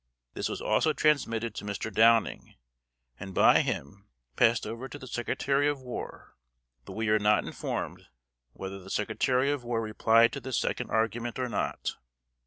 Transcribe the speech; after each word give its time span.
This 0.33 0.49
was 0.49 0.61
also 0.63 0.93
transmitted 0.93 1.53
to 1.53 1.63
Mr. 1.63 1.93
Downing, 1.93 2.55
and 3.19 3.35
by 3.35 3.61
him 3.61 4.07
passed 4.35 4.65
over 4.65 4.87
to 4.87 4.97
the 4.97 5.05
Secretary 5.05 5.67
of 5.67 5.79
War; 5.79 6.35
but 6.85 6.93
we 6.93 7.09
are 7.09 7.19
not 7.19 7.45
informed 7.45 8.07
whether 8.53 8.79
the 8.79 8.89
Secretary 8.89 9.51
of 9.51 9.63
War 9.63 9.79
replied 9.79 10.33
to 10.33 10.39
this 10.39 10.57
second 10.57 10.89
argument 10.89 11.37
or 11.37 11.49
not. 11.49 11.97